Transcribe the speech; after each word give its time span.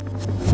you 0.00 0.47